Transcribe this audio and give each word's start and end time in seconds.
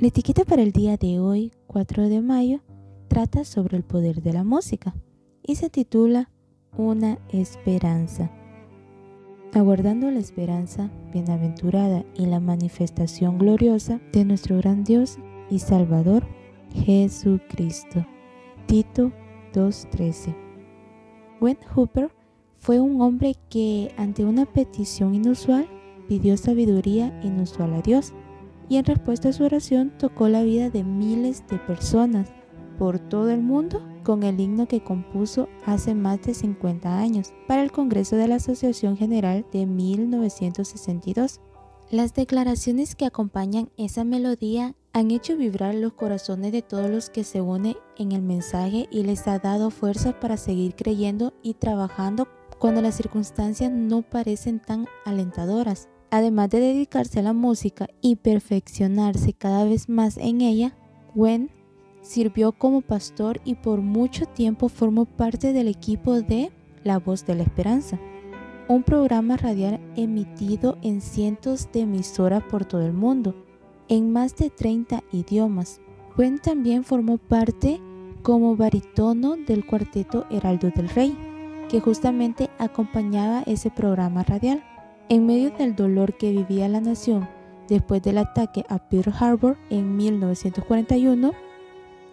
La 0.00 0.08
etiqueta 0.08 0.44
para 0.44 0.62
el 0.62 0.72
día 0.72 0.96
de 0.96 1.20
hoy, 1.20 1.52
4 1.68 2.08
de 2.08 2.20
mayo, 2.20 2.60
trata 3.08 3.44
sobre 3.44 3.76
el 3.76 3.84
poder 3.84 4.22
de 4.22 4.32
la 4.32 4.42
música 4.42 4.94
y 5.42 5.54
se 5.56 5.70
titula 5.70 6.30
Una 6.76 7.18
esperanza. 7.30 8.30
Aguardando 9.52 10.10
la 10.10 10.18
esperanza 10.18 10.90
bienaventurada 11.12 12.04
y 12.16 12.26
la 12.26 12.40
manifestación 12.40 13.38
gloriosa 13.38 14.00
de 14.12 14.24
nuestro 14.24 14.56
gran 14.56 14.82
Dios 14.82 15.18
y 15.50 15.60
Salvador, 15.60 16.26
Jesucristo. 16.74 18.04
Tito 18.66 19.12
2.13. 19.52 20.34
Wayne 21.40 21.60
Hooper 21.74 22.10
fue 22.56 22.80
un 22.80 23.00
hombre 23.02 23.36
que 23.50 23.92
ante 23.96 24.24
una 24.24 24.46
petición 24.46 25.14
inusual 25.14 25.68
pidió 26.08 26.36
sabiduría 26.36 27.20
inusual 27.22 27.74
a 27.74 27.82
Dios 27.82 28.14
y 28.68 28.76
en 28.76 28.84
respuesta 28.84 29.28
a 29.28 29.32
su 29.32 29.44
oración 29.44 29.92
tocó 29.98 30.28
la 30.28 30.42
vida 30.42 30.70
de 30.70 30.84
miles 30.84 31.44
de 31.48 31.58
personas 31.58 32.28
por 32.78 32.98
todo 32.98 33.30
el 33.30 33.42
mundo 33.42 33.82
con 34.02 34.22
el 34.22 34.40
himno 34.40 34.66
que 34.66 34.82
compuso 34.82 35.48
hace 35.64 35.94
más 35.94 36.20
de 36.22 36.34
50 36.34 36.98
años 36.98 37.32
para 37.46 37.62
el 37.62 37.70
Congreso 37.70 38.16
de 38.16 38.28
la 38.28 38.36
Asociación 38.36 38.96
General 38.96 39.46
de 39.52 39.66
1962. 39.66 41.40
Las 41.90 42.14
declaraciones 42.14 42.94
que 42.94 43.04
acompañan 43.04 43.70
esa 43.76 44.04
melodía 44.04 44.74
han 44.92 45.10
hecho 45.10 45.36
vibrar 45.36 45.74
los 45.74 45.92
corazones 45.92 46.52
de 46.52 46.62
todos 46.62 46.90
los 46.90 47.10
que 47.10 47.24
se 47.24 47.40
unen 47.40 47.76
en 47.96 48.12
el 48.12 48.22
mensaje 48.22 48.88
y 48.90 49.04
les 49.04 49.26
ha 49.28 49.38
dado 49.38 49.70
fuerza 49.70 50.18
para 50.18 50.36
seguir 50.36 50.74
creyendo 50.74 51.32
y 51.42 51.54
trabajando 51.54 52.28
cuando 52.58 52.82
las 52.82 52.96
circunstancias 52.96 53.70
no 53.70 54.02
parecen 54.02 54.60
tan 54.60 54.86
alentadoras. 55.04 55.88
Además 56.12 56.50
de 56.50 56.60
dedicarse 56.60 57.20
a 57.20 57.22
la 57.22 57.32
música 57.32 57.88
y 58.02 58.16
perfeccionarse 58.16 59.32
cada 59.32 59.64
vez 59.64 59.88
más 59.88 60.18
en 60.18 60.42
ella, 60.42 60.76
Gwen 61.14 61.50
sirvió 62.02 62.52
como 62.52 62.82
pastor 62.82 63.40
y 63.46 63.54
por 63.54 63.80
mucho 63.80 64.26
tiempo 64.26 64.68
formó 64.68 65.06
parte 65.06 65.54
del 65.54 65.68
equipo 65.68 66.20
de 66.20 66.52
La 66.84 66.98
Voz 66.98 67.24
de 67.24 67.34
la 67.36 67.44
Esperanza, 67.44 67.98
un 68.68 68.82
programa 68.82 69.38
radial 69.38 69.80
emitido 69.96 70.76
en 70.82 71.00
cientos 71.00 71.70
de 71.72 71.80
emisoras 71.80 72.42
por 72.42 72.66
todo 72.66 72.84
el 72.84 72.92
mundo, 72.92 73.34
en 73.88 74.12
más 74.12 74.36
de 74.36 74.50
30 74.50 75.02
idiomas. 75.12 75.80
Gwen 76.14 76.38
también 76.40 76.84
formó 76.84 77.16
parte 77.16 77.80
como 78.22 78.54
barítono 78.54 79.36
del 79.36 79.64
cuarteto 79.64 80.26
Heraldo 80.30 80.68
del 80.76 80.90
Rey 80.90 81.16
que 81.70 81.80
justamente 81.80 82.50
acompañaba 82.58 83.44
ese 83.46 83.70
programa 83.70 84.24
radial. 84.24 84.62
En 85.12 85.26
medio 85.26 85.50
del 85.50 85.76
dolor 85.76 86.16
que 86.16 86.30
vivía 86.30 86.70
la 86.70 86.80
nación 86.80 87.28
después 87.68 88.00
del 88.00 88.16
ataque 88.16 88.64
a 88.70 88.78
Pearl 88.78 89.12
Harbor 89.20 89.58
en 89.68 89.94
1941, 89.94 91.32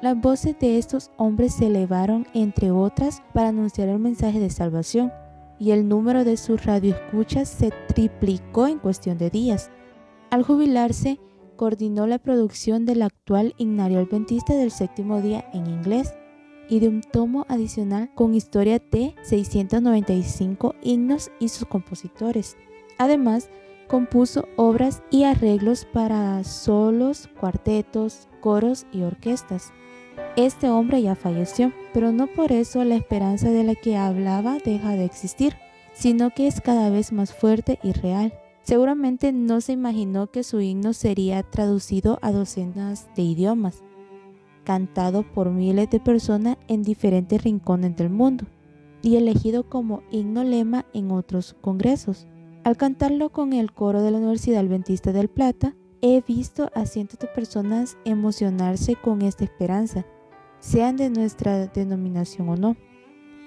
las 0.00 0.20
voces 0.20 0.56
de 0.60 0.78
estos 0.78 1.10
hombres 1.16 1.54
se 1.54 1.66
elevaron, 1.66 2.24
entre 2.34 2.70
otras, 2.70 3.20
para 3.32 3.48
anunciar 3.48 3.88
el 3.88 3.98
mensaje 3.98 4.38
de 4.38 4.48
salvación, 4.48 5.12
y 5.58 5.72
el 5.72 5.88
número 5.88 6.22
de 6.22 6.36
sus 6.36 6.64
radioescuchas 6.64 7.48
se 7.48 7.72
triplicó 7.88 8.68
en 8.68 8.78
cuestión 8.78 9.18
de 9.18 9.28
días. 9.28 9.72
Al 10.30 10.44
jubilarse, 10.44 11.18
coordinó 11.56 12.06
la 12.06 12.20
producción 12.20 12.86
del 12.86 13.02
actual 13.02 13.56
Himnario 13.58 13.98
Adventista 13.98 14.54
del 14.54 14.70
Séptimo 14.70 15.20
Día 15.20 15.44
en 15.52 15.66
inglés 15.66 16.14
y 16.68 16.78
de 16.78 16.86
un 16.86 17.00
tomo 17.00 17.44
adicional 17.48 18.12
con 18.14 18.36
historia 18.36 18.80
de 18.92 19.16
695 19.22 20.76
himnos 20.80 21.32
y 21.40 21.48
sus 21.48 21.66
compositores. 21.66 22.56
Además, 22.98 23.50
compuso 23.88 24.48
obras 24.56 25.02
y 25.10 25.24
arreglos 25.24 25.84
para 25.84 26.42
solos, 26.44 27.28
cuartetos, 27.38 28.28
coros 28.40 28.86
y 28.92 29.02
orquestas. 29.02 29.72
Este 30.36 30.68
hombre 30.68 31.02
ya 31.02 31.14
falleció, 31.14 31.72
pero 31.92 32.12
no 32.12 32.26
por 32.26 32.52
eso 32.52 32.84
la 32.84 32.96
esperanza 32.96 33.50
de 33.50 33.64
la 33.64 33.74
que 33.74 33.96
hablaba 33.96 34.58
deja 34.64 34.92
de 34.92 35.04
existir, 35.04 35.54
sino 35.92 36.30
que 36.30 36.46
es 36.46 36.60
cada 36.60 36.90
vez 36.90 37.12
más 37.12 37.32
fuerte 37.32 37.78
y 37.82 37.92
real. 37.92 38.34
Seguramente 38.62 39.32
no 39.32 39.60
se 39.60 39.72
imaginó 39.72 40.28
que 40.28 40.42
su 40.42 40.60
himno 40.60 40.92
sería 40.92 41.42
traducido 41.42 42.18
a 42.22 42.32
docenas 42.32 43.08
de 43.14 43.22
idiomas, 43.22 43.82
cantado 44.64 45.22
por 45.22 45.50
miles 45.50 45.90
de 45.90 46.00
personas 46.00 46.56
en 46.66 46.82
diferentes 46.82 47.44
rincones 47.44 47.94
del 47.96 48.08
mundo 48.08 48.46
y 49.02 49.16
elegido 49.16 49.68
como 49.68 50.02
himno 50.10 50.44
lema 50.44 50.86
en 50.94 51.10
otros 51.10 51.54
congresos. 51.60 52.26
Al 52.64 52.78
cantarlo 52.78 53.28
con 53.30 53.52
el 53.52 53.72
coro 53.72 54.00
de 54.00 54.10
la 54.10 54.16
Universidad 54.16 54.60
Adventista 54.64 55.12
del 55.12 55.28
Plata, 55.28 55.76
he 56.00 56.22
visto 56.22 56.70
a 56.74 56.86
cientos 56.86 57.18
de 57.18 57.26
personas 57.26 57.98
emocionarse 58.06 58.96
con 58.96 59.20
esta 59.20 59.44
esperanza, 59.44 60.06
sean 60.60 60.96
de 60.96 61.10
nuestra 61.10 61.66
denominación 61.66 62.48
o 62.48 62.56
no. 62.56 62.76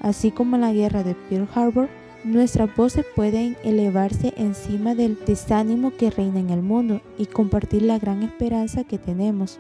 Así 0.02 0.30
como 0.30 0.56
en 0.56 0.62
la 0.62 0.72
guerra 0.72 1.02
de 1.02 1.16
Pearl 1.16 1.50
Harbor, 1.56 1.90
nuestras 2.24 2.76
voces 2.76 3.08
pueden 3.16 3.58
elevarse 3.64 4.36
encima 4.38 4.94
del 4.94 5.18
desánimo 5.26 5.94
que 5.98 6.12
reina 6.12 6.40
en 6.40 6.52
el 6.52 6.62
mundo 6.62 7.02
y 7.18 7.26
compartir 7.26 7.82
la 7.82 7.98
gran 7.98 8.22
esperanza 8.22 8.84
que 8.84 9.00
tenemos 9.00 9.60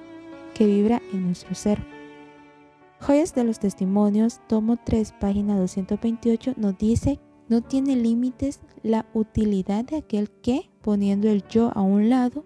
que 0.53 0.68
vibra 0.68 1.01
en 1.13 1.25
nuestro 1.25 1.56
ser. 1.56 1.84
Joyas 3.00 3.34
de 3.34 3.44
los 3.44 3.59
Testimonios, 3.59 4.39
tomo 4.47 4.78
3, 4.78 5.13
página 5.19 5.57
228, 5.57 6.53
nos 6.57 6.78
dice, 6.78 7.19
no 7.49 7.61
tiene 7.61 7.95
límites 7.95 8.59
la 8.83 9.05
utilidad 9.13 9.85
de 9.85 9.97
aquel 9.97 10.29
que, 10.29 10.69
poniendo 10.81 11.29
el 11.29 11.47
yo 11.47 11.71
a 11.75 11.81
un 11.81 12.09
lado, 12.09 12.45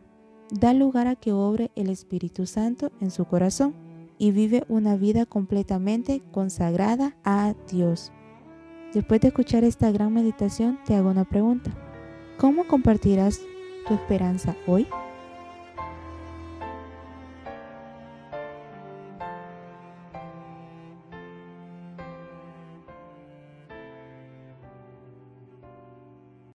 da 0.51 0.73
lugar 0.73 1.07
a 1.07 1.15
que 1.15 1.31
obre 1.31 1.71
el 1.75 1.89
Espíritu 1.89 2.45
Santo 2.45 2.91
en 2.99 3.11
su 3.11 3.25
corazón 3.25 3.73
y 4.17 4.31
vive 4.31 4.63
una 4.67 4.95
vida 4.97 5.25
completamente 5.25 6.21
consagrada 6.31 7.15
a 7.23 7.55
Dios. 7.71 8.11
Después 8.93 9.21
de 9.21 9.29
escuchar 9.29 9.63
esta 9.63 9.89
gran 9.91 10.13
meditación, 10.13 10.77
te 10.85 10.95
hago 10.95 11.09
una 11.09 11.23
pregunta. 11.25 11.71
¿Cómo 12.37 12.67
compartirás 12.67 13.39
tu 13.87 13.93
esperanza 13.93 14.55
hoy? 14.67 14.87